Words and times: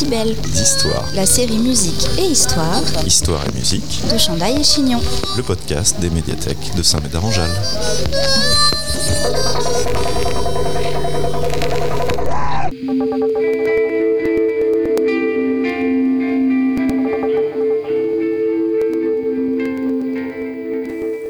Décibel. 0.00 0.34
d'histoire. 0.34 1.06
La 1.14 1.26
série 1.26 1.58
musique 1.58 2.08
et 2.18 2.24
histoire 2.24 2.80
Histoire 3.06 3.44
et 3.46 3.52
musique, 3.52 4.00
de 4.10 4.16
Chandail 4.16 4.58
et 4.58 4.64
Chignon. 4.64 4.98
le 5.36 5.42
podcast 5.42 6.00
des 6.00 6.08
médiathèques 6.08 6.74
de 6.74 6.82
Saint-Médard-en-Jalles. 6.82 7.50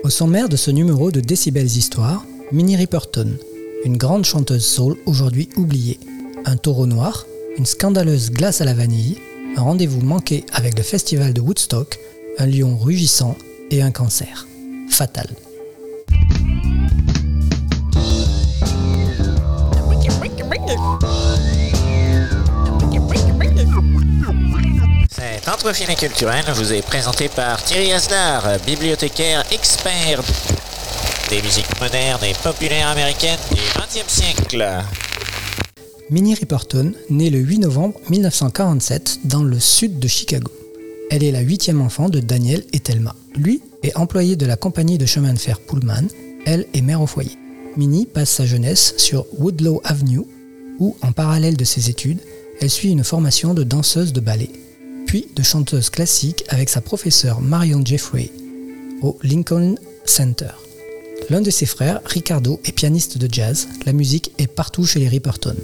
Au 0.05 0.11
sommaire 0.11 0.49
de 0.49 0.57
ce 0.57 0.71
numéro 0.71 1.11
de 1.11 1.19
Décibels 1.19 1.67
Histoire, 1.67 2.25
Minnie 2.53 2.77
Riperton, 2.77 3.37
une 3.85 3.97
grande 3.97 4.25
chanteuse 4.25 4.65
soul 4.65 4.97
aujourd'hui 5.07 5.49
oubliée, 5.57 5.99
un 6.45 6.57
taureau 6.57 6.87
noir, 6.87 7.27
une 7.61 7.67
scandaleuse 7.67 8.31
glace 8.31 8.63
à 8.63 8.65
la 8.65 8.73
vanille, 8.73 9.19
un 9.55 9.61
rendez-vous 9.61 10.01
manqué 10.01 10.47
avec 10.55 10.79
le 10.79 10.83
festival 10.83 11.35
de 11.35 11.43
Woodstock, 11.43 11.99
un 12.39 12.47
lion 12.47 12.79
rugissant 12.79 13.37
et 13.71 13.83
un 13.83 13.91
cancer. 13.91 14.47
Fatal. 14.89 15.29
Cet 25.11 25.47
entrefilet 25.47 25.97
culturel 25.97 26.47
vous 26.55 26.73
est 26.73 26.81
présenté 26.81 27.29
par 27.29 27.63
Thierry 27.63 27.93
Asdar, 27.93 28.59
bibliothécaire 28.65 29.45
expert 29.53 30.23
des 31.29 31.43
musiques 31.43 31.79
modernes 31.79 32.25
et 32.25 32.33
populaires 32.43 32.89
américaines 32.89 33.39
du 33.53 33.61
XXe 33.79 34.11
siècle. 34.11 34.83
Minnie 36.11 36.35
Riperton 36.35 36.93
naît 37.09 37.31
le 37.31 37.39
8 37.39 37.61
novembre 37.61 38.01
1947 38.11 39.21
dans 39.27 39.45
le 39.45 39.61
sud 39.61 40.01
de 40.01 40.09
Chicago. 40.09 40.51
Elle 41.09 41.23
est 41.23 41.31
la 41.31 41.39
huitième 41.39 41.81
enfant 41.81 42.09
de 42.09 42.19
Daniel 42.19 42.65
et 42.73 42.81
Thelma. 42.81 43.15
Lui 43.37 43.63
est 43.85 43.97
employé 43.97 44.35
de 44.35 44.45
la 44.45 44.57
compagnie 44.57 44.99
de 44.99 45.07
chemin 45.07 45.33
de 45.33 45.39
fer 45.39 45.61
Pullman. 45.61 46.09
Elle 46.47 46.67
est 46.75 46.81
mère 46.81 47.01
au 47.01 47.07
foyer. 47.07 47.39
Minnie 47.77 48.07
passe 48.07 48.31
sa 48.31 48.45
jeunesse 48.45 48.95
sur 48.97 49.25
Woodlow 49.39 49.81
Avenue, 49.85 50.23
où, 50.81 50.97
en 51.01 51.13
parallèle 51.13 51.57
de 51.57 51.65
ses 51.65 51.91
études, 51.91 52.19
elle 52.61 52.71
suit 52.71 52.91
une 52.91 53.05
formation 53.05 53.55
de 53.55 53.63
danseuse 53.63 54.13
de 54.13 54.21
ballet, 54.21 54.51
puis 55.07 55.29
de 55.37 55.45
chanteuse 55.45 55.91
classique 55.91 56.43
avec 56.49 56.71
sa 56.71 56.81
professeure 56.81 57.41
Marion 57.41 57.83
Jeffrey 57.85 58.31
au 59.01 59.17
Lincoln 59.23 59.77
Center. 60.05 60.51
L'un 61.29 61.41
de 61.41 61.51
ses 61.51 61.67
frères, 61.67 62.01
Ricardo, 62.05 62.59
est 62.65 62.73
pianiste 62.73 63.17
de 63.17 63.33
jazz. 63.33 63.69
La 63.87 63.93
musique 63.93 64.33
est 64.39 64.49
partout 64.49 64.85
chez 64.85 64.99
les 64.99 65.09
Riperton. 65.09 65.55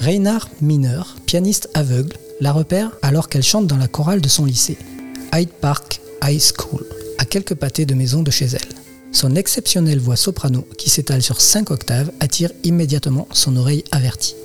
Reynard 0.00 0.48
Miner, 0.60 1.00
pianiste 1.26 1.68
aveugle, 1.74 2.16
la 2.40 2.52
repère 2.52 2.92
alors 3.02 3.28
qu'elle 3.28 3.42
chante 3.42 3.66
dans 3.66 3.76
la 3.76 3.88
chorale 3.88 4.20
de 4.20 4.28
son 4.28 4.44
lycée, 4.44 4.78
Hyde 5.34 5.50
Park 5.50 6.00
High 6.22 6.40
School, 6.40 6.86
à 7.18 7.24
quelques 7.24 7.54
pâtés 7.54 7.84
de 7.84 7.94
maison 7.94 8.22
de 8.22 8.30
chez 8.30 8.46
elle. 8.46 8.76
Son 9.10 9.34
exceptionnelle 9.34 9.98
voix 9.98 10.14
soprano, 10.14 10.64
qui 10.76 10.88
s'étale 10.88 11.22
sur 11.22 11.40
5 11.40 11.72
octaves, 11.72 12.12
attire 12.20 12.52
immédiatement 12.62 13.26
son 13.32 13.56
oreille 13.56 13.82
avertie. 13.90 14.36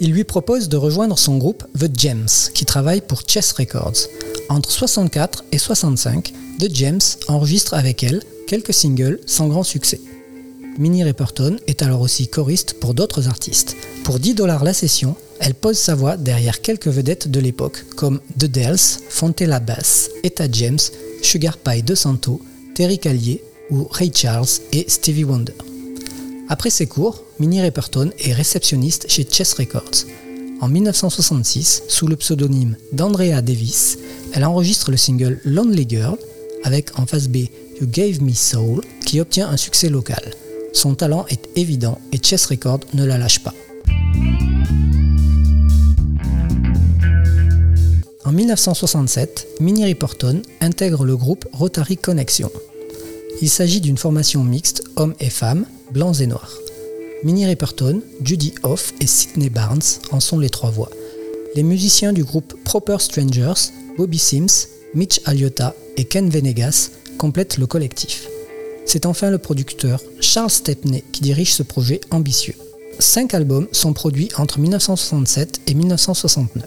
Il 0.00 0.10
lui 0.10 0.24
propose 0.24 0.68
de 0.68 0.76
rejoindre 0.76 1.18
son 1.18 1.38
groupe 1.38 1.64
The 1.78 1.88
Gems, 1.96 2.50
qui 2.52 2.64
travaille 2.64 3.00
pour 3.00 3.22
Chess 3.28 3.52
Records. 3.52 4.08
Entre 4.48 4.72
64 4.72 5.44
et 5.52 5.58
65, 5.58 6.32
The 6.58 6.74
Gems 6.74 7.16
enregistre 7.28 7.74
avec 7.74 8.02
elle 8.02 8.22
quelques 8.48 8.74
singles 8.74 9.20
sans 9.24 9.46
grand 9.46 9.62
succès. 9.62 10.00
Minnie 10.78 11.04
Riperton 11.04 11.56
est 11.66 11.82
alors 11.82 12.02
aussi 12.02 12.28
choriste 12.28 12.74
pour 12.80 12.92
d'autres 12.92 13.28
artistes. 13.28 13.76
Pour 14.04 14.18
10 14.18 14.34
dollars 14.34 14.62
la 14.62 14.74
session, 14.74 15.16
elle 15.40 15.54
pose 15.54 15.78
sa 15.78 15.94
voix 15.94 16.16
derrière 16.16 16.60
quelques 16.60 16.88
vedettes 16.88 17.28
de 17.28 17.40
l'époque 17.40 17.84
comme 17.96 18.20
The 18.38 18.44
Dells, 18.44 19.00
Fontella 19.08 19.60
Bass, 19.60 20.10
Etta 20.22 20.46
James, 20.50 20.78
Sugar 21.22 21.56
Pie 21.56 21.82
De 21.82 21.94
Santo, 21.94 22.42
Terry 22.74 22.98
Callier 22.98 23.42
ou 23.70 23.88
Ray 23.90 24.12
Charles 24.14 24.46
et 24.72 24.84
Stevie 24.88 25.24
Wonder. 25.24 25.54
Après 26.48 26.70
ses 26.70 26.86
cours, 26.86 27.24
Minnie 27.38 27.62
Riperton 27.62 28.10
est 28.18 28.32
réceptionniste 28.32 29.06
chez 29.08 29.26
Chess 29.28 29.54
Records. 29.54 30.04
En 30.60 30.68
1966, 30.68 31.84
sous 31.88 32.06
le 32.06 32.16
pseudonyme 32.16 32.76
d'Andrea 32.92 33.42
Davis, 33.42 33.98
elle 34.32 34.44
enregistre 34.44 34.90
le 34.90 34.96
single 34.96 35.40
Lonely 35.44 35.86
Girl 35.88 36.18
avec 36.64 36.98
en 36.98 37.06
face 37.06 37.28
B 37.28 37.48
You 37.80 37.86
Gave 37.86 38.22
Me 38.22 38.32
Soul 38.32 38.82
qui 39.04 39.20
obtient 39.20 39.48
un 39.48 39.56
succès 39.56 39.88
local. 39.88 40.22
Son 40.76 40.94
talent 40.94 41.24
est 41.30 41.48
évident 41.56 41.98
et 42.12 42.18
Chess 42.22 42.44
Records 42.44 42.80
ne 42.92 43.06
la 43.06 43.16
lâche 43.16 43.42
pas. 43.42 43.54
En 48.26 48.32
1967, 48.32 49.46
Minnie 49.60 49.86
Riperton 49.86 50.42
intègre 50.60 51.06
le 51.06 51.16
groupe 51.16 51.46
Rotary 51.54 51.96
Connection. 51.96 52.50
Il 53.40 53.48
s'agit 53.48 53.80
d'une 53.80 53.96
formation 53.96 54.44
mixte 54.44 54.84
hommes 54.96 55.14
et 55.18 55.30
femmes, 55.30 55.64
blancs 55.92 56.20
et 56.20 56.26
noirs. 56.26 56.58
Minnie 57.24 57.46
Riperton, 57.46 58.02
Judy 58.22 58.52
Hoff 58.62 58.92
et 59.00 59.06
Sidney 59.06 59.48
Barnes 59.48 59.80
en 60.12 60.20
sont 60.20 60.38
les 60.38 60.50
trois 60.50 60.70
voix. 60.70 60.90
Les 61.54 61.62
musiciens 61.62 62.12
du 62.12 62.22
groupe 62.22 62.54
Proper 62.64 62.98
Strangers, 62.98 63.72
Bobby 63.96 64.18
Sims, 64.18 64.68
Mitch 64.92 65.22
Aliotta 65.24 65.74
et 65.96 66.04
Ken 66.04 66.28
Venegas 66.28 66.90
complètent 67.16 67.56
le 67.56 67.66
collectif. 67.66 68.28
C'est 68.86 69.04
enfin 69.04 69.30
le 69.30 69.38
producteur 69.38 70.00
Charles 70.20 70.50
Stepney 70.50 71.02
qui 71.12 71.20
dirige 71.20 71.52
ce 71.52 71.64
projet 71.64 72.00
ambitieux. 72.10 72.54
Cinq 73.00 73.34
albums 73.34 73.66
sont 73.72 73.92
produits 73.92 74.30
entre 74.38 74.60
1967 74.60 75.60
et 75.66 75.74
1969. 75.74 76.64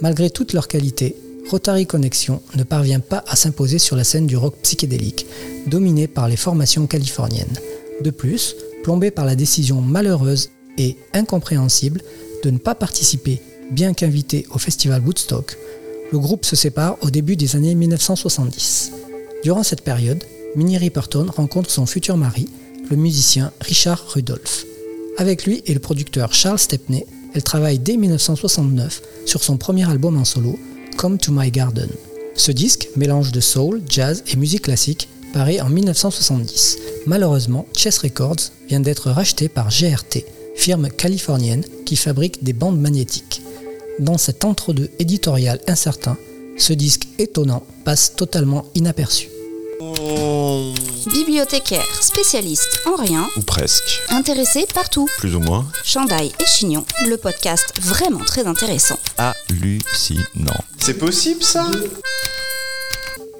Malgré 0.00 0.30
toute 0.30 0.52
leur 0.52 0.68
qualité, 0.68 1.16
Rotary 1.50 1.86
Connection 1.86 2.40
ne 2.54 2.62
parvient 2.62 3.00
pas 3.00 3.24
à 3.26 3.36
s'imposer 3.36 3.78
sur 3.78 3.96
la 3.96 4.04
scène 4.04 4.26
du 4.26 4.36
rock 4.36 4.54
psychédélique, 4.62 5.26
dominée 5.66 6.06
par 6.06 6.28
les 6.28 6.36
formations 6.36 6.86
californiennes. 6.86 7.58
De 8.00 8.10
plus, 8.10 8.56
plombé 8.82 9.10
par 9.10 9.24
la 9.24 9.34
décision 9.34 9.80
malheureuse 9.80 10.50
et 10.78 10.96
incompréhensible 11.12 12.00
de 12.42 12.50
ne 12.50 12.58
pas 12.58 12.74
participer, 12.74 13.42
bien 13.70 13.92
qu'invité 13.92 14.46
au 14.50 14.58
festival 14.58 15.02
Woodstock, 15.02 15.56
le 16.12 16.18
groupe 16.18 16.44
se 16.44 16.56
sépare 16.56 16.96
au 17.02 17.10
début 17.10 17.36
des 17.36 17.56
années 17.56 17.74
1970. 17.74 18.92
Durant 19.42 19.62
cette 19.62 19.82
période, 19.82 20.22
Minnie 20.56 20.78
Riperton 20.78 21.26
rencontre 21.34 21.70
son 21.70 21.86
futur 21.86 22.16
mari, 22.16 22.48
le 22.88 22.96
musicien 22.96 23.52
Richard 23.60 24.04
Rudolph. 24.08 24.64
Avec 25.18 25.46
lui 25.46 25.62
et 25.66 25.74
le 25.74 25.80
producteur 25.80 26.32
Charles 26.32 26.58
Stepney, 26.58 27.06
elle 27.34 27.42
travaille 27.42 27.80
dès 27.80 27.96
1969 27.96 29.02
sur 29.26 29.42
son 29.42 29.56
premier 29.56 29.88
album 29.88 30.16
en 30.16 30.24
solo, 30.24 30.58
Come 30.96 31.18
to 31.18 31.32
My 31.32 31.50
Garden. 31.50 31.88
Ce 32.36 32.52
disque, 32.52 32.88
mélange 32.96 33.32
de 33.32 33.40
soul, 33.40 33.82
jazz 33.88 34.22
et 34.32 34.36
musique 34.36 34.62
classique, 34.62 35.08
paraît 35.32 35.60
en 35.60 35.68
1970. 35.68 36.78
Malheureusement, 37.06 37.66
Chess 37.76 37.98
Records 37.98 38.50
vient 38.68 38.80
d'être 38.80 39.10
racheté 39.10 39.48
par 39.48 39.70
GRT, 39.70 40.24
firme 40.54 40.88
californienne 40.88 41.64
qui 41.84 41.96
fabrique 41.96 42.44
des 42.44 42.52
bandes 42.52 42.80
magnétiques. 42.80 43.42
Dans 43.98 44.18
cet 44.18 44.44
entre-deux 44.44 44.90
éditorial 45.00 45.60
incertain, 45.66 46.16
ce 46.56 46.72
disque 46.72 47.08
étonnant 47.18 47.64
passe 47.84 48.14
totalement 48.14 48.66
inaperçu. 48.76 49.33
Bibliothécaire, 51.10 51.84
spécialiste 52.00 52.80
en 52.86 52.94
rien, 52.94 53.28
Ou 53.36 53.40
presque. 53.40 54.02
intéressé 54.10 54.66
partout. 54.72 55.08
Plus 55.18 55.34
ou 55.34 55.40
moins 55.40 55.66
Chandail 55.82 56.30
et 56.40 56.46
Chignon, 56.46 56.84
le 57.08 57.16
podcast 57.16 57.72
vraiment 57.80 58.20
très 58.24 58.46
intéressant. 58.46 58.98
hallucinant. 59.18 60.64
C'est 60.78 60.94
possible 60.94 61.42
ça? 61.42 61.66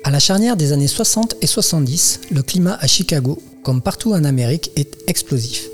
À 0.02 0.10
la 0.10 0.18
charnière 0.18 0.56
des 0.56 0.72
années 0.72 0.88
60 0.88 1.36
et 1.40 1.46
70, 1.46 2.20
le 2.32 2.42
climat 2.42 2.76
à 2.80 2.86
Chicago, 2.88 3.40
comme 3.62 3.80
partout 3.80 4.12
en 4.12 4.24
Amérique, 4.24 4.72
est 4.76 4.98
explosif. 5.06 5.68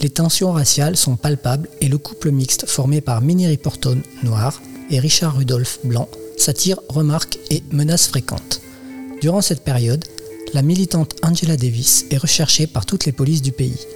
Les 0.00 0.10
tensions 0.10 0.52
raciales 0.52 0.96
sont 0.96 1.16
palpables 1.16 1.68
et 1.80 1.88
le 1.88 1.98
couple 1.98 2.30
mixte 2.30 2.66
formé 2.68 3.00
par 3.00 3.20
Minnie 3.20 3.48
Riperton, 3.48 4.00
noir, 4.22 4.62
et 4.90 5.00
Richard 5.00 5.36
Rudolph, 5.36 5.80
blanc, 5.84 6.08
s'attire 6.36 6.78
remarques 6.88 7.38
et 7.50 7.62
menaces 7.72 8.06
fréquentes. 8.08 8.61
Durant 9.22 9.40
cette 9.40 9.62
période, 9.62 10.04
la 10.52 10.62
militante 10.62 11.14
Angela 11.22 11.56
Davis 11.56 12.06
est 12.10 12.16
recherchée 12.16 12.66
par 12.66 12.84
toutes 12.84 13.04
les 13.04 13.12
polices 13.12 13.40
du 13.40 13.52
pays. 13.52 13.86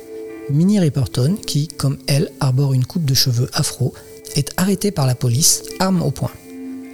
Minnie 0.51 0.79
Riperton, 0.79 1.35
qui, 1.35 1.67
comme 1.67 1.99
elle, 2.07 2.31
arbore 2.39 2.75
une 2.75 2.85
coupe 2.87 3.05
de 3.05 3.13
cheveux 3.13 3.51
afro, 3.53 3.93
est 4.37 4.53
arrêtée 4.57 4.93
par 4.93 5.05
la 5.05 5.17
police, 5.17 5.65
arme 5.81 6.03
au 6.03 6.13
poing. 6.13 6.31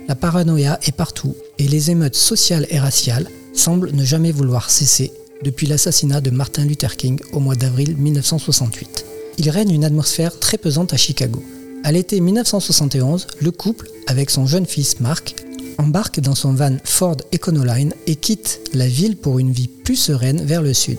La 0.09 0.15
paranoïa 0.15 0.81
est 0.83 0.97
partout 0.97 1.37
et 1.59 1.69
les 1.69 1.91
émeutes 1.91 2.17
sociales 2.17 2.67
et 2.71 2.79
raciales 2.79 3.29
semblent 3.53 3.93
ne 3.93 4.03
jamais 4.03 4.33
vouloir 4.33 4.71
cesser 4.71 5.13
depuis 5.43 5.67
l'assassinat 5.67 6.23
de 6.23 6.31
Martin 6.31 6.65
Luther 6.65 6.97
King 6.97 7.21
au 7.35 7.39
mois 7.39 7.55
d'avril 7.55 7.99
1968. 7.99 9.05
Il 9.37 9.51
règne 9.51 9.73
une 9.73 9.85
atmosphère 9.85 10.39
très 10.39 10.57
pesante 10.57 10.95
à 10.95 10.97
Chicago. 10.97 11.43
À 11.85 11.93
l'été 11.93 12.19
1971, 12.19 13.27
le 13.41 13.51
couple, 13.51 13.91
avec 14.07 14.31
son 14.31 14.47
jeune 14.47 14.67
fils 14.67 15.01
Mark, 15.01 15.35
embarque 15.79 16.21
dans 16.21 16.35
son 16.35 16.53
van 16.53 16.77
Ford 16.85 17.17
Econoline 17.35 17.95
et 18.07 18.17
quitte 18.17 18.61
la 18.75 18.87
ville 18.87 19.17
pour 19.17 19.39
une 19.39 19.53
vie 19.53 19.69
plus 19.69 19.97
sereine 19.97 20.45
vers 20.45 20.63
le 20.63 20.75
sud. 20.75 20.99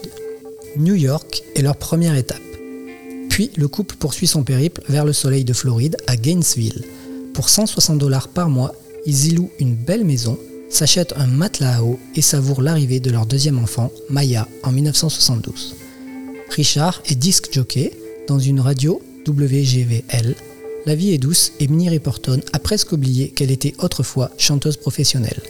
New 0.78 0.96
York 0.96 1.44
est 1.56 1.62
leur 1.62 1.76
première 1.76 2.16
étape. 2.16 2.42
Puis 3.30 3.52
le 3.56 3.68
couple 3.68 3.96
poursuit 3.96 4.28
son 4.28 4.44
périple 4.44 4.82
vers 4.90 5.06
le 5.06 5.14
soleil 5.14 5.44
de 5.44 5.54
Floride 5.54 5.98
à 6.08 6.16
Gainesville. 6.16 6.84
Pour 7.34 7.50
160 7.50 7.98
dollars 7.98 8.28
par 8.28 8.50
mois, 8.50 8.76
ils 9.06 9.28
y 9.28 9.32
louent 9.32 9.52
une 9.60 9.76
belle 9.76 10.06
maison, 10.06 10.38
s'achètent 10.70 11.14
un 11.18 11.28
matelas 11.28 11.78
à 11.78 11.82
eau 11.84 12.00
et 12.16 12.22
savourent 12.22 12.62
l'arrivée 12.62 13.00
de 13.00 13.12
leur 13.12 13.26
deuxième 13.26 13.60
enfant, 13.60 13.92
Maya, 14.10 14.48
en 14.64 14.72
1972. 14.72 15.76
Richard 16.50 17.02
est 17.08 17.16
disque 17.16 17.50
jockey 17.52 17.92
dans 18.28 18.40
une 18.40 18.60
radio 18.60 19.02
WGVL. 19.28 20.36
La 20.86 20.96
vie 20.96 21.14
est 21.14 21.18
douce 21.18 21.54
et 21.62 21.68
Minnie 21.70 21.88
Riperton 21.88 22.42
a 22.52 22.60
presque 22.60 22.92
oublié 22.92 23.30
qu'elle 23.30 23.52
était 23.52 23.74
autrefois 23.80 24.32
chanteuse 24.38 24.76
professionnelle. 24.76 25.42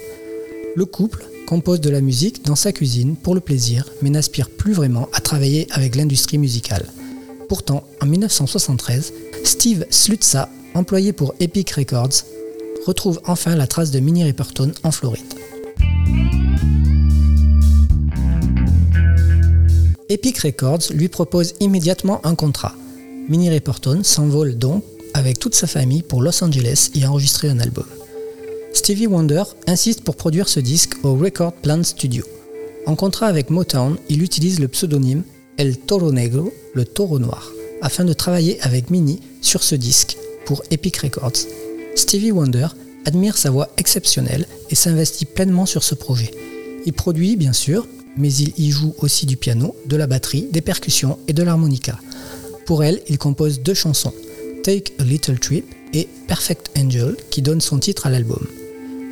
Le 0.76 0.86
couple 0.86 1.26
compose 1.48 1.82
de 1.82 1.90
la 1.90 2.02
musique 2.02 2.46
dans 2.46 2.56
sa 2.56 2.72
cuisine 2.72 3.16
pour 3.16 3.34
le 3.34 3.42
plaisir, 3.42 3.90
mais 4.04 4.12
n'aspire 4.12 4.52
plus 4.52 4.74
vraiment 4.74 5.10
à 5.12 5.22
travailler 5.22 5.68
avec 5.72 5.96
l'industrie 5.96 6.38
musicale. 6.38 6.86
Pourtant, 7.50 7.84
en 8.00 8.06
1973, 8.06 9.12
Steve 9.44 9.88
Slutza, 9.90 10.50
employé 10.76 11.14
pour 11.14 11.34
Epic 11.40 11.72
Records, 11.72 12.26
retrouve 12.86 13.20
enfin 13.26 13.56
la 13.56 13.66
trace 13.66 13.90
de 13.90 14.00
Minnie 14.00 14.24
Riperton 14.24 14.72
en 14.84 14.92
Floride. 14.92 15.34
Epic 20.10 20.38
Records 20.40 20.92
lui 20.94 21.08
propose 21.08 21.56
immédiatement 21.60 22.24
un 22.24 22.36
contrat. 22.36 22.76
Minnie 23.30 23.50
Riperton 23.50 24.04
s'envole 24.04 24.58
donc 24.58 24.84
avec 25.14 25.40
toute 25.40 25.56
sa 25.56 25.68
famille 25.68 26.04
pour 26.04 26.22
Los 26.22 26.44
Angeles 26.44 26.90
y 26.94 27.06
enregistrer 27.06 27.50
un 27.50 27.60
album. 27.60 27.86
Stevie 28.74 29.08
Wonder 29.08 29.44
insiste 29.68 30.02
pour 30.02 30.16
produire 30.16 30.50
ce 30.50 30.60
disque 30.60 30.96
au 31.04 31.16
Record 31.16 31.54
Plant 31.54 31.84
Studio. 31.84 32.26
En 32.86 32.96
contrat 32.96 33.28
avec 33.28 33.50
Motown, 33.50 33.98
il 34.10 34.24
utilise 34.24 34.60
le 34.60 34.68
pseudonyme 34.68 35.24
El 35.58 35.78
Toro 35.78 36.12
Negro, 36.12 36.52
le 36.74 36.84
taureau 36.84 37.20
noir, 37.20 37.52
afin 37.82 38.04
de 38.04 38.14
travailler 38.14 38.60
avec 38.62 38.90
Minnie 38.90 39.22
sur 39.42 39.64
ce 39.64 39.76
disque 39.76 40.18
pour 40.46 40.64
Epic 40.72 40.98
Records. 40.98 41.48
Stevie 41.96 42.32
Wonder 42.32 42.68
admire 43.06 43.38
sa 43.38 43.52
voix 43.52 43.70
exceptionnelle 43.78 44.48
et 44.70 44.76
s'investit 44.76 45.26
pleinement 45.26 45.66
sur 45.66 45.84
ce 45.84 45.96
projet. 45.96 46.32
Il 46.86 46.94
produit 46.94 47.36
bien 47.36 47.54
sûr, 47.54 47.88
mais 48.18 48.34
il 48.34 48.54
y 48.58 48.72
joue 48.72 48.96
aussi 49.00 49.26
du 49.26 49.38
piano, 49.38 49.76
de 49.86 49.96
la 49.96 50.08
batterie, 50.08 50.48
des 50.52 50.62
percussions 50.62 51.20
et 51.28 51.34
de 51.34 51.44
l'harmonica. 51.44 52.00
Pour 52.66 52.84
elle, 52.84 53.02
il 53.08 53.18
compose 53.18 53.62
deux 53.62 53.74
chansons, 53.74 54.14
Take 54.64 54.94
a 54.98 55.04
Little 55.04 55.38
Trip 55.40 55.66
et 55.92 56.08
Perfect 56.26 56.72
Angel, 56.78 57.18
qui 57.30 57.42
donne 57.42 57.60
son 57.60 57.80
titre 57.80 58.08
à 58.08 58.10
l'album. 58.10 58.48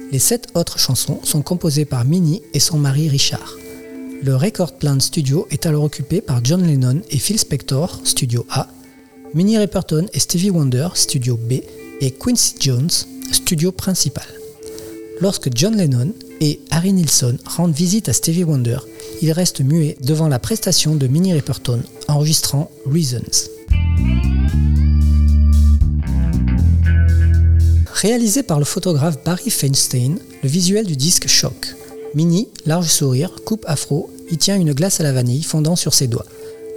Les 0.09 0.19
sept 0.19 0.48
autres 0.56 0.80
chansons 0.80 1.19
sont 1.24 1.42
composées 1.42 1.83
par 1.83 2.06
Minnie 2.06 2.42
et 2.53 2.62
son 2.62 2.77
mari 2.77 3.09
Richard. 3.09 3.57
Le 4.24 4.36
Record 4.38 4.77
Plant 4.77 5.01
Studio 5.01 5.48
est 5.51 5.65
alors 5.65 5.83
occupé 5.83 6.21
par 6.21 6.39
John 6.44 6.65
Lennon 6.65 7.01
et 7.09 7.18
Phil 7.18 7.38
Spector, 7.38 8.00
Studio 8.06 8.45
A, 8.50 8.69
Minnie 9.33 9.57
Riperton 9.57 10.06
et 10.13 10.19
Stevie 10.19 10.51
Wonder, 10.51 10.88
Studio 10.94 11.36
B, 11.36 11.56
et 12.00 12.12
Quincy 12.12 12.56
Jones, 12.57 12.89
studio 13.33 13.74
principal. 13.74 14.27
Lorsque 15.19 15.50
John 15.54 15.75
Lennon 15.75 16.13
et 16.39 16.62
Harry 16.71 16.94
Nilsson 16.94 17.38
rendent 17.45 17.75
visite 17.75 18.07
à 18.07 18.13
Stevie 18.13 18.45
Wonder, 18.45 18.77
il 19.21 19.33
reste 19.33 19.59
muet 19.59 19.97
devant 20.01 20.30
la 20.30 20.39
prestation 20.39 20.95
de 20.95 21.07
Minnie 21.07 21.33
Riperton, 21.33 21.81
enregistrant 22.07 22.71
Reasons. 22.86 23.50
Réalisé 28.01 28.42
par 28.42 28.57
le 28.57 28.65
photographe 28.65 29.24
Barry 29.24 29.51
Feinstein, 29.51 30.18
le 30.42 30.50
visuel 30.50 30.88
du 30.88 30.98
disque 30.98 31.27
choque. 31.27 31.75
Minnie, 32.15 32.48
large 32.65 32.88
sourire, 32.88 33.36
coupe 33.45 33.63
afro, 33.68 34.09
y 34.31 34.39
tient 34.39 34.59
une 34.59 34.74
glace 34.74 35.00
à 35.00 35.03
la 35.03 35.13
vanille 35.13 35.44
fondant 35.44 35.75
sur 35.75 35.94
ses 35.94 36.07
doigts. 36.07 36.25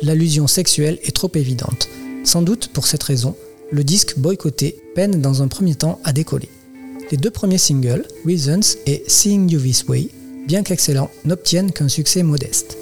L'allusion 0.03 0.47
sexuelle 0.47 0.99
est 1.03 1.17
trop 1.17 1.31
évidente. 1.35 1.88
Sans 2.25 2.43
doute 2.43 2.69
pour 2.75 2.87
cette 2.87 3.03
raison, 3.03 3.35
le 3.71 3.85
disque 3.85 4.19
boycotté 4.19 4.76
peine 4.94 5.23
dans 5.23 5.41
un 5.41 5.49
premier 5.49 5.75
temps 5.75 5.99
à 6.05 6.12
décoller. 6.12 6.50
Les 7.11 7.17
deux 7.17 7.31
premiers 7.31 7.56
singles, 7.56 8.06
Reasons 8.27 8.77
et 8.85 9.03
Seeing 9.09 9.49
You 9.50 9.61
This 9.61 9.87
Way, 9.88 10.11
bien 10.47 10.62
qu'excellents, 10.62 11.11
n'obtiennent 11.25 11.73
qu'un 11.73 11.88
succès 11.88 12.23
modeste. 12.23 12.77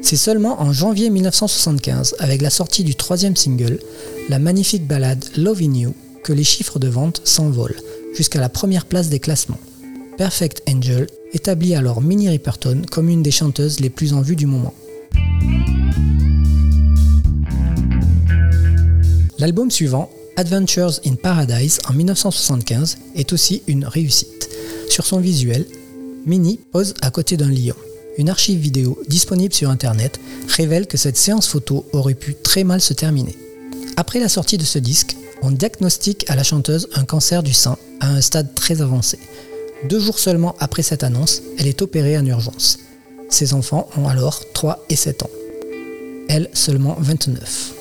C'est 0.00 0.16
seulement 0.16 0.62
en 0.62 0.72
janvier 0.72 1.10
1975, 1.10 2.14
avec 2.20 2.40
la 2.40 2.50
sortie 2.50 2.84
du 2.84 2.94
troisième 2.94 3.34
single, 3.34 3.80
la 4.28 4.38
magnifique 4.38 4.86
ballade 4.86 5.24
Loving 5.36 5.74
You, 5.74 5.94
que 6.22 6.32
les 6.32 6.44
chiffres 6.44 6.78
de 6.78 6.88
vente 6.88 7.22
s'envolent, 7.24 7.80
jusqu'à 8.14 8.40
la 8.40 8.48
première 8.48 8.86
place 8.86 9.08
des 9.08 9.20
classements. 9.20 9.60
Perfect 10.16 10.62
Angel 10.68 11.06
établit 11.32 11.74
alors 11.74 12.02
Minnie 12.02 12.28
Riperton 12.28 12.82
comme 12.90 13.08
une 13.08 13.22
des 13.22 13.30
chanteuses 13.30 13.80
les 13.80 13.90
plus 13.90 14.12
en 14.12 14.20
vue 14.20 14.36
du 14.36 14.46
moment. 14.46 14.74
L'album 19.38 19.70
suivant, 19.70 20.10
Adventures 20.36 21.00
in 21.06 21.14
Paradise 21.14 21.78
en 21.88 21.94
1975, 21.94 22.98
est 23.16 23.32
aussi 23.32 23.62
une 23.66 23.86
réussite. 23.86 24.50
Sur 24.90 25.06
son 25.06 25.18
visuel, 25.18 25.64
Minnie 26.26 26.60
pose 26.72 26.94
à 27.00 27.10
côté 27.10 27.38
d'un 27.38 27.50
lion. 27.50 27.74
Une 28.18 28.28
archive 28.28 28.58
vidéo 28.58 28.98
disponible 29.08 29.54
sur 29.54 29.70
Internet 29.70 30.20
révèle 30.48 30.86
que 30.86 30.98
cette 30.98 31.16
séance 31.16 31.48
photo 31.48 31.86
aurait 31.92 32.14
pu 32.14 32.34
très 32.34 32.64
mal 32.64 32.82
se 32.82 32.92
terminer. 32.92 33.34
Après 33.96 34.20
la 34.20 34.28
sortie 34.28 34.58
de 34.58 34.64
ce 34.64 34.78
disque, 34.78 35.16
on 35.42 35.50
diagnostique 35.50 36.28
à 36.28 36.36
la 36.36 36.42
chanteuse 36.42 36.88
un 36.94 37.04
cancer 37.04 37.42
du 37.42 37.52
sein 37.52 37.76
à 38.00 38.08
un 38.08 38.20
stade 38.20 38.54
très 38.54 38.82
avancé. 38.82 39.18
Deux 39.88 40.00
jours 40.00 40.18
seulement 40.18 40.54
après 40.58 40.82
cette 40.82 41.04
annonce, 41.04 41.42
elle 41.58 41.66
est 41.66 41.82
opérée 41.82 42.18
en 42.18 42.26
urgence. 42.26 42.78
Ses 43.28 43.54
enfants 43.54 43.88
ont 43.96 44.08
alors 44.08 44.42
3 44.52 44.84
et 44.90 44.96
7 44.96 45.22
ans. 45.22 45.30
Elle 46.28 46.50
seulement 46.52 46.96
29. 46.98 47.72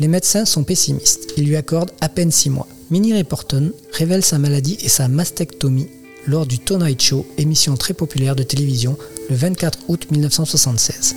Les 0.00 0.08
médecins 0.08 0.44
sont 0.44 0.64
pessimistes. 0.64 1.32
Ils 1.36 1.46
lui 1.46 1.56
accordent 1.56 1.92
à 2.00 2.08
peine 2.08 2.32
6 2.32 2.50
mois. 2.50 2.68
Minnie 2.90 3.14
Riperton 3.14 3.72
révèle 3.92 4.24
sa 4.24 4.38
maladie 4.38 4.78
et 4.82 4.88
sa 4.88 5.08
mastectomie 5.08 5.88
lors 6.26 6.46
du 6.46 6.58
Tonight 6.58 7.00
Show, 7.00 7.26
émission 7.38 7.76
très 7.76 7.94
populaire 7.94 8.36
de 8.36 8.42
télévision, 8.42 8.98
le 9.30 9.36
24 9.36 9.78
août 9.88 10.10
1976. 10.10 11.14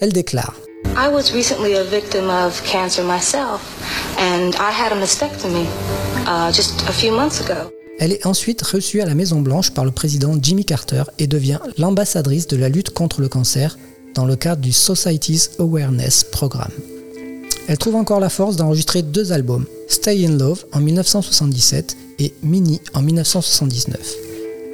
Elle 0.00 0.12
déclare 0.12 0.54
I 0.96 1.08
was 1.08 1.32
recently 1.32 1.74
a 1.74 1.84
victim 1.84 2.30
of 2.30 2.62
cancer 2.64 3.04
myself, 3.04 3.60
and 4.18 4.54
I 4.56 4.70
had 4.70 4.92
a 4.92 4.96
mastectomy 4.96 5.66
just 6.52 6.82
a 6.88 6.92
few 6.92 7.12
months 7.12 7.40
ago. 7.40 7.70
Elle 8.00 8.12
est 8.12 8.26
ensuite 8.26 8.62
reçue 8.62 9.00
à 9.00 9.06
la 9.06 9.14
Maison 9.14 9.40
Blanche 9.40 9.72
par 9.72 9.84
le 9.84 9.90
président 9.90 10.36
Jimmy 10.40 10.64
Carter 10.64 11.02
et 11.18 11.26
devient 11.26 11.58
l'ambassadrice 11.78 12.46
de 12.46 12.56
la 12.56 12.68
lutte 12.68 12.90
contre 12.90 13.20
le 13.20 13.28
cancer 13.28 13.76
dans 14.14 14.24
le 14.24 14.36
cadre 14.36 14.62
du 14.62 14.72
Society's 14.72 15.50
Awareness 15.58 16.24
Programme. 16.24 16.72
Elle 17.66 17.78
trouve 17.78 17.96
encore 17.96 18.20
la 18.20 18.30
force 18.30 18.56
d'enregistrer 18.56 19.02
deux 19.02 19.32
albums, 19.32 19.66
Stay 19.88 20.24
in 20.24 20.38
Love 20.38 20.64
en 20.72 20.80
1977 20.80 21.96
et 22.20 22.32
Mini 22.42 22.80
en 22.94 23.02
1979, 23.02 23.98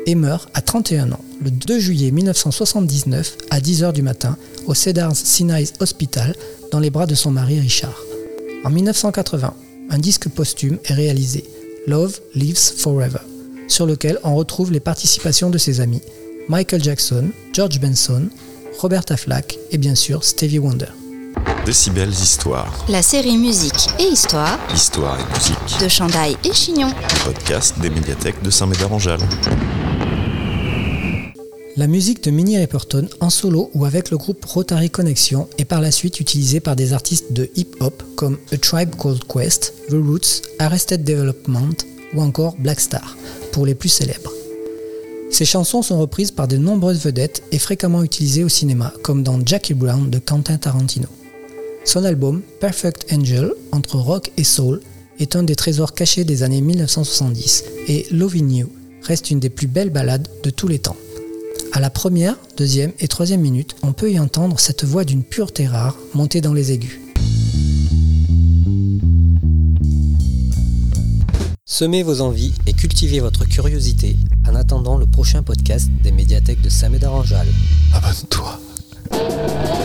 et 0.07 0.15
meurt 0.15 0.49
à 0.55 0.61
31 0.61 1.13
ans 1.13 1.25
le 1.43 1.51
2 1.51 1.79
juillet 1.79 2.11
1979 2.11 3.37
à 3.51 3.61
10h 3.61 3.93
du 3.93 4.03
matin 4.03 4.37
au 4.67 4.75
Cedars 4.75 5.17
Sinai 5.17 5.65
Hospital 5.81 6.35
dans 6.71 6.81
les 6.81 6.91
bras 6.91 7.07
de 7.07 7.15
son 7.15 7.31
mari 7.31 7.61
Richard. 7.61 7.99
En 8.65 8.71
1980, 8.71 9.55
un 9.91 9.99
disque 9.99 10.29
posthume 10.29 10.79
est 10.85 10.95
réalisé, 10.95 11.45
Love 11.87 12.19
Lives 12.35 12.73
Forever, 12.79 13.19
sur 13.69 13.87
lequel 13.87 14.19
on 14.25 14.35
retrouve 14.35 14.73
les 14.73 14.81
participations 14.81 15.51
de 15.51 15.59
ses 15.59 15.81
amis 15.81 16.03
Michael 16.49 16.83
Jackson, 16.83 17.31
George 17.53 17.81
Benson, 17.81 18.29
Roberta 18.79 19.17
Flack 19.17 19.59
et 19.71 19.79
bien 19.79 19.95
sûr 19.95 20.25
Stevie 20.25 20.59
Wonder. 20.59 20.87
Décibels 21.65 22.11
Histoires. 22.11 22.85
La 22.89 23.03
série 23.03 23.39
Musique 23.39 23.89
et 23.99 24.05
Histoire. 24.05 24.59
Histoire 24.75 25.19
et 25.19 25.35
musique. 25.35 25.81
De 25.81 25.89
Chandaille 25.89 26.37
et 26.45 26.53
Chignon. 26.53 26.93
Podcast 27.25 27.79
des 27.81 27.91
médiathèques 27.91 28.43
de 28.43 28.51
Saint-Médard-en-Jalles. 28.51 29.27
La 31.77 31.89
musique 31.89 32.23
de 32.23 32.31
Minnie 32.31 32.57
Riperton 32.57 33.09
en 33.19 33.31
solo 33.31 33.69
ou 33.75 33.85
avec 33.85 34.13
le 34.13 34.17
groupe 34.17 34.45
Rotary 34.45 34.91
Connection 34.91 35.49
est 35.59 35.65
par 35.65 35.81
la 35.81 35.91
suite 35.91 36.21
utilisée 36.21 36.61
par 36.61 36.77
des 36.77 36.93
artistes 36.93 37.33
de 37.33 37.51
hip-hop 37.57 38.01
comme 38.15 38.39
A 38.53 38.59
Tribe 38.59 38.95
Called 38.95 39.25
Quest, 39.25 39.75
The 39.89 39.95
Roots, 39.95 40.43
Arrested 40.61 41.03
Development 41.03 41.75
ou 42.15 42.23
encore 42.23 42.55
Black 42.61 42.79
Star, 42.79 43.17
pour 43.51 43.67
les 43.67 43.75
plus 43.75 43.89
célèbres. 43.89 44.31
Ces 45.33 45.45
chansons 45.45 45.83
sont 45.83 45.99
reprises 45.99 46.31
par 46.31 46.47
de 46.47 46.57
nombreuses 46.57 47.03
vedettes 47.03 47.43
et 47.51 47.59
fréquemment 47.59 48.05
utilisées 48.05 48.45
au 48.45 48.49
cinéma, 48.49 48.95
comme 49.03 49.25
dans 49.25 49.45
Jackie 49.45 49.75
Brown 49.75 50.09
de 50.09 50.21
Quentin 50.21 50.59
Tarantino. 50.59 51.09
Son 51.85 52.05
album 52.05 52.41
Perfect 52.61 53.13
Angel, 53.13 53.53
entre 53.73 53.97
rock 53.97 54.31
et 54.37 54.45
soul, 54.45 54.81
est 55.19 55.35
un 55.35 55.43
des 55.43 55.57
trésors 55.57 55.95
cachés 55.95 56.23
des 56.23 56.45
années 56.45 56.61
1970 56.61 57.65
et 57.89 58.07
Loving 58.13 58.51
You 58.53 58.69
reste 59.03 59.33
une 59.33 59.41
des 59.41 59.51
plus 59.51 59.67
belles 59.67 59.91
ballades 59.91 60.29
de 60.45 60.51
tous 60.51 60.69
les 60.69 60.79
temps. 60.79 60.97
À 61.77 61.81
la 61.81 61.91
première, 61.91 62.37
deuxième 62.57 62.93
et 63.01 63.09
troisième 63.09 63.41
minute, 63.41 63.75
on 63.83 63.93
peut 63.93 64.09
y 64.09 64.21
entendre 64.21 64.61
cette 64.61 64.85
voix 64.85 65.03
d'une 65.03 65.25
pureté 65.25 65.67
rare 65.67 65.97
montée 66.15 66.41
dans 66.41 66.53
les 66.53 66.71
aigus. 66.71 67.01
Semez 71.65 72.05
vos 72.05 72.21
envies 72.21 72.55
et 72.69 72.75
cultivez 72.75 73.19
votre 73.19 73.45
curiosité 73.45 74.17
en 74.49 74.55
attendant 74.55 74.99
le 74.99 75.07
prochain 75.07 75.43
podcast 75.43 75.89
des 76.01 76.13
médiathèques 76.13 76.63
de 76.63 76.69
Saint-Médard-en-Jalles. 76.69 77.53
Abonne-toi. 77.93 78.61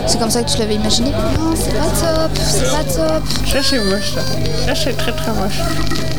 C'est 0.05 0.19
comme 0.19 0.29
ça 0.29 0.43
que 0.43 0.51
tu 0.51 0.59
l'avais 0.59 0.75
imaginé? 0.75 1.09
Non, 1.09 1.55
c'est 1.55 1.73
pas 1.73 1.89
top, 1.89 2.37
c'est 2.37 2.69
pas 2.69 2.83
top. 2.83 3.23
Ça 3.47 3.63
c'est 3.63 3.83
moche 3.83 4.13
ça. 4.13 4.21
Ça 4.67 4.75
c'est 4.75 4.93
très 4.93 5.11
très 5.11 5.33
moche. 5.33 5.59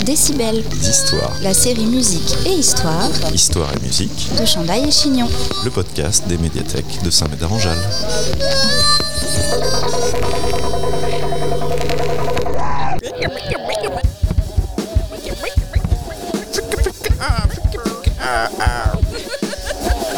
Décibel, 0.04 0.62
D'histoire, 0.80 1.32
la 1.42 1.52
série 1.52 1.84
musique 1.84 2.34
et 2.46 2.52
histoire 2.52 3.08
histoire 3.34 3.70
et 3.76 3.80
musique, 3.84 4.30
de 4.40 4.44
Chandail 4.46 4.88
et 4.88 4.90
Chignon. 4.90 5.28
le 5.64 5.70
podcast 5.70 6.26
des 6.26 6.38
médiathèques 6.38 7.02
de 7.04 7.10
Saint-Médard-en-Jalles. 7.10 7.76